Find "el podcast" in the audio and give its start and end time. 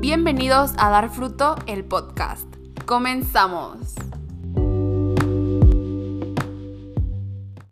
1.66-2.46